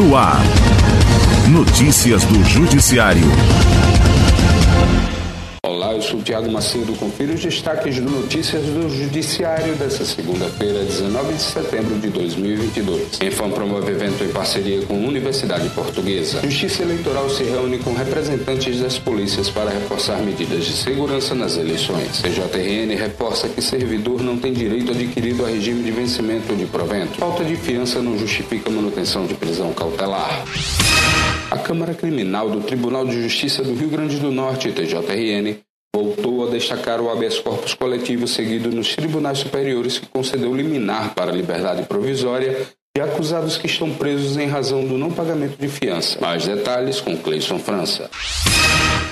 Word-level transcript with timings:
No 0.00 0.16
ar. 0.16 0.40
Notícias 1.50 2.24
do 2.24 2.42
Judiciário. 2.42 3.26
Olá, 5.80 5.94
eu 5.94 6.02
sou 6.02 6.20
Tiago 6.20 6.52
Macedo. 6.52 6.92
Confira 6.92 7.32
os 7.32 7.40
destaques 7.40 7.98
do 7.98 8.10
Notícias 8.10 8.62
do 8.62 8.90
Judiciário 8.90 9.74
desta 9.76 10.04
segunda-feira, 10.04 10.84
19 10.84 11.32
de 11.32 11.40
setembro 11.40 11.98
de 11.98 12.10
2022. 12.10 13.18
Enfam 13.22 13.50
promove 13.50 13.90
evento 13.90 14.22
em 14.22 14.28
parceria 14.28 14.84
com 14.84 14.92
a 14.92 15.08
Universidade 15.08 15.70
Portuguesa. 15.70 16.42
Justiça 16.42 16.82
Eleitoral 16.82 17.30
se 17.30 17.44
reúne 17.44 17.78
com 17.78 17.94
representantes 17.94 18.78
das 18.78 18.98
polícias 18.98 19.48
para 19.48 19.70
reforçar 19.70 20.18
medidas 20.18 20.66
de 20.66 20.72
segurança 20.74 21.34
nas 21.34 21.56
eleições. 21.56 22.20
CJRN 22.20 22.94
reforça 22.94 23.48
que 23.48 23.62
servidor 23.62 24.22
não 24.22 24.36
tem 24.36 24.52
direito 24.52 24.90
adquirido 24.90 25.46
a 25.46 25.48
regime 25.48 25.82
de 25.82 25.92
vencimento 25.92 26.54
de 26.54 26.66
provento. 26.66 27.18
Falta 27.18 27.42
de 27.42 27.56
fiança 27.56 28.02
não 28.02 28.18
justifica 28.18 28.68
manutenção 28.68 29.24
de 29.24 29.32
prisão 29.32 29.72
cautelar. 29.72 30.44
A 31.50 31.56
Câmara 31.56 31.94
Criminal 31.94 32.50
do 32.50 32.60
Tribunal 32.60 33.06
de 33.06 33.22
Justiça 33.22 33.62
do 33.62 33.74
Rio 33.74 33.88
Grande 33.88 34.18
do 34.18 34.30
Norte, 34.30 34.70
TJRN, 34.70 35.58
voltou 35.94 36.46
a 36.46 36.50
destacar 36.50 37.00
o 37.00 37.10
habeas 37.10 37.38
corpus 37.38 37.74
coletivo 37.74 38.26
seguido 38.26 38.70
nos 38.70 38.94
tribunais 38.94 39.38
superiores 39.38 39.98
que 39.98 40.06
concedeu 40.06 40.54
liminar 40.54 41.14
para 41.14 41.32
liberdade 41.32 41.82
provisória 41.82 42.68
de 42.96 43.02
acusados 43.02 43.56
que 43.56 43.66
estão 43.66 43.92
presos 43.92 44.36
em 44.36 44.46
razão 44.46 44.84
do 44.84 44.98
não 44.98 45.10
pagamento 45.10 45.56
de 45.56 45.68
fiança. 45.68 46.20
Mais 46.20 46.46
detalhes 46.46 47.00
com 47.00 47.16
Cleison 47.16 47.58
França. 47.58 48.10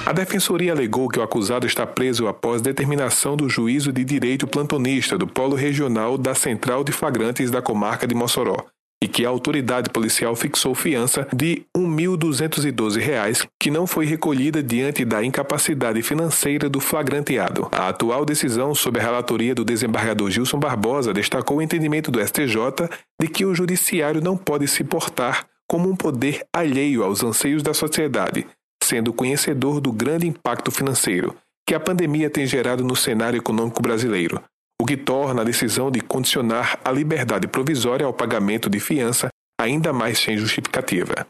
A 0.04 0.12
defensoria 0.12 0.72
alegou 0.72 1.08
que 1.08 1.18
o 1.18 1.22
acusado 1.22 1.66
está 1.66 1.86
preso 1.86 2.26
após 2.26 2.62
determinação 2.62 3.36
do 3.36 3.48
juízo 3.48 3.92
de 3.92 4.04
direito 4.04 4.46
plantonista 4.46 5.18
do 5.18 5.26
Polo 5.26 5.54
Regional 5.54 6.16
da 6.16 6.34
Central 6.34 6.82
de 6.82 6.92
Flagrantes 6.92 7.50
da 7.50 7.60
comarca 7.60 8.06
de 8.06 8.14
Mossoró 8.14 8.56
e 9.02 9.06
que 9.06 9.24
a 9.24 9.28
autoridade 9.28 9.90
policial 9.90 10.34
fixou 10.34 10.74
fiança 10.74 11.26
de 11.32 11.64
R$ 11.76 11.82
1.212, 11.82 13.46
que 13.60 13.70
não 13.70 13.86
foi 13.86 14.06
recolhida 14.06 14.62
diante 14.62 15.04
da 15.04 15.24
incapacidade 15.24 16.02
financeira 16.02 16.68
do 16.68 16.80
flagranteado. 16.80 17.68
A 17.70 17.88
atual 17.88 18.24
decisão, 18.24 18.74
sob 18.74 18.98
a 18.98 19.02
relatoria 19.02 19.54
do 19.54 19.64
desembargador 19.64 20.30
Gilson 20.30 20.58
Barbosa, 20.58 21.12
destacou 21.12 21.58
o 21.58 21.62
entendimento 21.62 22.10
do 22.10 22.20
STJ 22.20 22.88
de 23.20 23.28
que 23.28 23.44
o 23.44 23.54
judiciário 23.54 24.20
não 24.20 24.36
pode 24.36 24.66
se 24.66 24.82
portar 24.82 25.46
como 25.68 25.88
um 25.88 25.94
poder 25.94 26.44
alheio 26.52 27.04
aos 27.04 27.22
anseios 27.22 27.62
da 27.62 27.74
sociedade, 27.74 28.46
sendo 28.82 29.12
conhecedor 29.12 29.80
do 29.80 29.92
grande 29.92 30.26
impacto 30.26 30.70
financeiro 30.70 31.36
que 31.68 31.74
a 31.74 31.80
pandemia 31.80 32.30
tem 32.30 32.46
gerado 32.46 32.82
no 32.82 32.96
cenário 32.96 33.36
econômico 33.36 33.82
brasileiro, 33.82 34.42
o 34.80 34.86
que 34.86 34.96
torna 34.96 35.42
a 35.42 35.44
decisão 35.44 35.90
de 35.90 36.00
condicionar 36.00 36.78
a 36.84 36.92
liberdade 36.92 37.48
provisória 37.48 38.06
ao 38.06 38.12
pagamento 38.12 38.70
de 38.70 38.78
fiança 38.78 39.28
ainda 39.60 39.92
mais 39.92 40.18
sem 40.18 40.36
justificativa. 40.36 41.26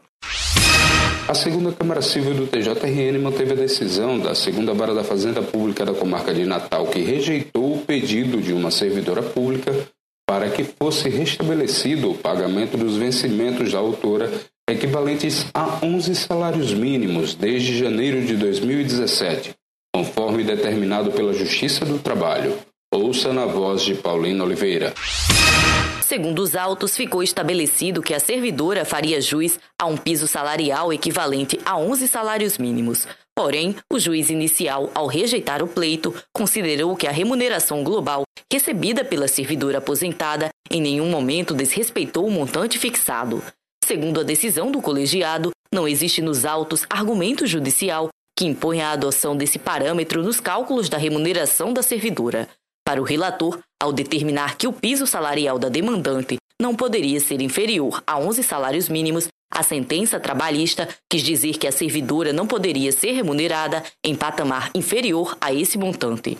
A 1.27 1.33
segunda 1.35 1.71
Câmara 1.71 2.01
Civil 2.01 2.33
do 2.33 2.47
TJRN 2.47 3.19
manteve 3.19 3.53
a 3.53 3.55
decisão 3.55 4.19
da 4.19 4.33
segunda 4.33 4.73
vara 4.73 4.93
da 4.93 5.03
Fazenda 5.03 5.41
Pública 5.41 5.85
da 5.85 5.93
comarca 5.93 6.33
de 6.33 6.45
Natal, 6.45 6.87
que 6.87 7.01
rejeitou 7.01 7.75
o 7.75 7.81
pedido 7.81 8.41
de 8.41 8.53
uma 8.53 8.71
servidora 8.71 9.21
pública 9.21 9.71
para 10.27 10.49
que 10.49 10.63
fosse 10.63 11.09
restabelecido 11.09 12.11
o 12.11 12.17
pagamento 12.17 12.77
dos 12.77 12.97
vencimentos 12.97 13.71
da 13.71 13.79
autora 13.79 14.31
equivalentes 14.69 15.47
a 15.53 15.79
11 15.83 16.15
salários 16.15 16.73
mínimos 16.73 17.33
desde 17.33 17.77
janeiro 17.77 18.23
de 18.23 18.35
2017, 18.37 19.55
conforme 19.93 20.43
determinado 20.43 21.11
pela 21.11 21.33
Justiça 21.33 21.83
do 21.85 21.97
Trabalho. 21.97 22.55
Ouça 22.91 23.31
na 23.31 23.45
voz 23.45 23.83
de 23.83 23.93
Paulina 23.93 24.43
Oliveira. 24.43 24.95
Segundo 26.01 26.39
os 26.39 26.55
autos, 26.55 26.97
ficou 26.97 27.21
estabelecido 27.21 28.01
que 28.01 28.15
a 28.15 28.19
servidora 28.19 28.83
faria 28.83 29.21
juiz 29.21 29.59
a 29.79 29.85
um 29.85 29.95
piso 29.95 30.27
salarial 30.27 30.91
equivalente 30.91 31.59
a 31.63 31.77
11 31.77 32.07
salários 32.07 32.57
mínimos. 32.57 33.07
Porém, 33.35 33.75
o 33.93 33.99
juiz 33.99 34.31
inicial, 34.31 34.89
ao 34.95 35.05
rejeitar 35.05 35.61
o 35.61 35.67
pleito, 35.67 36.15
considerou 36.33 36.95
que 36.95 37.05
a 37.05 37.11
remuneração 37.11 37.83
global 37.83 38.23
recebida 38.51 39.05
pela 39.05 39.27
servidora 39.27 39.77
aposentada 39.77 40.49
em 40.71 40.81
nenhum 40.81 41.11
momento 41.11 41.53
desrespeitou 41.53 42.25
o 42.25 42.31
montante 42.31 42.79
fixado. 42.79 43.43
Segundo 43.85 44.19
a 44.19 44.23
decisão 44.23 44.71
do 44.71 44.81
colegiado, 44.81 45.51
não 45.71 45.87
existe 45.87 46.23
nos 46.23 46.43
autos 46.43 46.87
argumento 46.89 47.45
judicial 47.45 48.09
que 48.35 48.47
impõe 48.47 48.81
a 48.81 48.93
adoção 48.93 49.37
desse 49.37 49.59
parâmetro 49.59 50.23
nos 50.23 50.39
cálculos 50.39 50.89
da 50.89 50.97
remuneração 50.97 51.71
da 51.71 51.83
servidora. 51.83 52.49
Para 52.89 52.99
o 52.99 53.05
relator, 53.05 53.59
ao 53.79 53.93
determinar 53.93 54.57
que 54.57 54.65
o 54.65 54.73
piso 54.73 55.05
salarial 55.05 55.59
da 55.59 55.69
demandante 55.69 56.37
não 56.59 56.73
poderia 56.73 57.19
ser 57.19 57.39
inferior 57.39 58.01
a 58.07 58.17
11 58.17 58.41
salários 58.41 58.89
mínimos, 58.89 59.27
a 59.53 59.61
sentença 59.61 60.19
trabalhista 60.19 60.89
quis 61.07 61.21
dizer 61.21 61.59
que 61.59 61.67
a 61.67 61.71
servidora 61.71 62.33
não 62.33 62.47
poderia 62.47 62.91
ser 62.91 63.11
remunerada 63.11 63.83
em 64.03 64.15
patamar 64.15 64.71
inferior 64.73 65.37
a 65.39 65.53
esse 65.53 65.77
montante. 65.77 66.35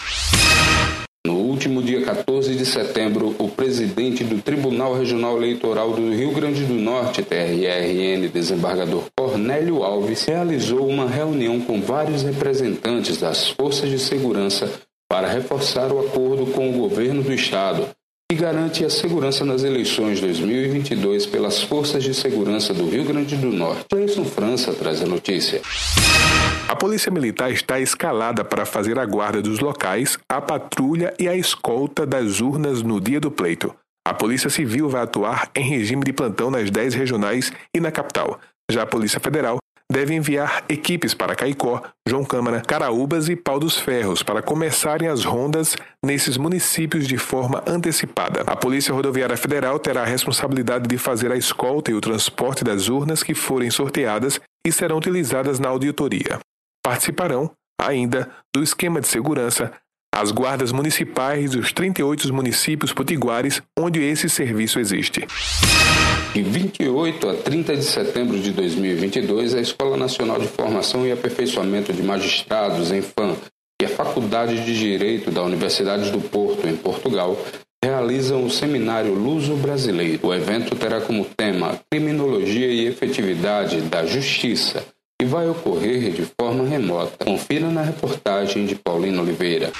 No 1.28 1.36
último 1.36 1.84
dia 1.84 2.04
14 2.04 2.56
de 2.56 2.66
setembro, 2.66 3.36
o 3.38 3.48
presidente 3.48 4.24
do 4.24 4.42
Tribunal 4.42 4.98
Regional 4.98 5.38
Eleitoral 5.38 5.92
do 5.94 6.12
Rio 6.12 6.31
Grande 6.31 6.66
do 6.66 6.74
Norte, 6.74 7.22
TRRN, 7.22 8.28
desembargador 8.34 9.04
Cornélio 9.16 9.84
Alves, 9.84 10.26
realizou 10.26 10.88
uma 10.88 11.08
reunião 11.08 11.62
com 11.62 11.80
vários 11.80 12.24
representantes 12.24 13.18
das 13.18 13.50
forças 13.50 13.88
de 13.88 14.00
segurança 14.00 14.88
para 15.09 15.28
reforçar 15.28 15.92
o 15.92 16.00
acordo 16.00 16.46
com 16.52 16.70
o 16.70 16.74
governo 16.74 17.24
do 17.24 17.34
Estado, 17.34 17.90
que 18.31 18.38
garante 18.38 18.86
a 18.86 18.92
segurança 18.92 19.44
nas 19.44 19.64
eleições 19.64 20.22
2022 20.22 21.25
pelas 21.25 21.64
forças 21.64 22.03
de 22.03 22.14
segurança 22.14 22.75
do 22.75 22.88
Rio 22.88 23.03
Grande 23.03 23.36
do 23.36 23.48
Norte. 23.48 23.86
Cleison 23.90 24.24
França 24.24 24.72
traz 24.72 25.02
a 25.02 25.08
notícia. 25.08 25.62
A 26.68 26.75
Polícia 26.75 27.12
Militar 27.12 27.52
está 27.52 27.80
escalada 27.80 28.46
para 28.46 28.68
fazer 28.68 29.00
a 29.00 29.06
guarda 29.06 29.42
dos 29.42 29.59
locais, 29.59 30.19
a 30.30 30.40
patrulha 30.40 31.12
e 31.18 31.28
a 31.28 31.36
escolta 31.36 32.06
das 32.06 32.40
urnas 32.40 32.84
no 32.84 33.02
dia 33.02 33.19
do 33.19 33.31
pleito. 33.31 33.74
A 34.08 34.14
Polícia 34.14 34.50
Civil 34.52 34.88
vai 34.88 35.02
atuar 35.02 35.50
em 35.56 35.68
regime 35.68 36.03
de 36.03 36.14
plantão 36.14 36.52
nas 36.52 36.69
10 36.69 36.94
regionais 36.94 37.52
e 37.75 37.80
na 37.80 37.92
capital. 37.92 38.40
Já 38.72 38.84
a 38.84 38.88
Polícia 38.88 39.19
Federal 39.19 39.58
deve 39.91 40.13
enviar 40.13 40.63
equipes 40.69 41.13
para 41.13 41.35
Caicó, 41.35 41.81
João 42.07 42.23
Câmara, 42.23 42.61
Caraúbas 42.61 43.27
e 43.27 43.35
Pau 43.35 43.59
dos 43.59 43.77
Ferros 43.77 44.22
para 44.22 44.41
começarem 44.41 45.07
as 45.07 45.25
rondas 45.25 45.75
nesses 46.05 46.38
municípios 46.38 47.07
de 47.07 47.17
forma 47.17 47.63
antecipada. 47.67 48.41
A 48.45 48.55
Polícia 48.55 48.94
Rodoviária 48.94 49.35
Federal 49.35 49.79
terá 49.79 50.03
a 50.03 50.05
responsabilidade 50.05 50.88
de 50.88 50.97
fazer 50.97 51.31
a 51.31 51.38
escolta 51.38 51.91
e 51.91 51.95
o 51.95 52.01
transporte 52.01 52.63
das 52.63 52.88
urnas 52.88 53.23
que 53.23 53.33
forem 53.33 53.72
sorteadas 53.72 54.39
e 54.66 54.72
serão 54.72 54.97
utilizadas 54.97 55.59
na 55.59 55.69
auditoria. 55.69 56.39
Participarão, 56.83 57.51
ainda, 57.81 58.29
do 58.56 58.61
esquema 58.61 59.01
de 59.01 59.07
segurança 59.07 59.71
as 60.13 60.31
guardas 60.31 60.71
municipais 60.71 61.51
dos 61.51 61.71
38 61.71 62.33
municípios 62.33 62.91
potiguares 62.91 63.61
onde 63.77 64.01
esse 64.01 64.27
serviço 64.27 64.79
existe. 64.79 65.25
De 66.34 66.44
28 66.44 67.28
a 67.28 67.34
30 67.34 67.75
de 67.75 67.84
setembro 67.84 68.40
de 68.40 68.51
2022, 68.51 69.56
a 69.56 69.62
Escola 69.62 69.97
Nacional 69.97 70.40
de 70.40 70.47
Formação 70.47 71.06
e 71.06 71.12
Aperfeiçoamento 71.12 71.91
de 71.91 72.03
Magistrados, 72.03 72.91
ENFAM, 72.91 73.35
e 73.81 73.85
a 73.85 73.90
Faculdade 73.90 74.63
de 74.63 74.78
Direito 74.78 75.31
da 75.31 75.41
Universidade 75.41 76.12
do 76.12 76.22
Porto, 76.22 76.68
em 76.68 76.75
Portugal, 76.75 77.35
realizam 77.84 78.45
o 78.45 78.50
seminário 78.50 79.13
Luso 79.13 79.56
Brasileiro. 79.56 80.28
O 80.28 80.34
evento 80.34 80.75
terá 80.75 81.01
como 81.01 81.25
tema 81.25 81.79
Criminologia 81.91 82.68
e 82.68 82.85
Efetividade 82.85 83.81
da 83.81 84.06
Justiça 84.06 84.85
vai 85.29 85.47
ocorrer 85.47 86.12
de 86.12 86.28
forma 86.40 86.67
remota. 86.67 87.23
Confira 87.23 87.69
na 87.69 87.84
reportagem 87.84 88.66
de 88.66 88.75
Paulino 88.75 89.22
Oliveira. 89.22 89.72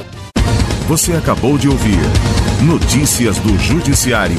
Você 0.87 1.13
acabou 1.13 1.57
de 1.57 1.67
ouvir 1.67 1.97
Notícias 2.63 3.39
do 3.39 3.57
Judiciário. 3.57 4.37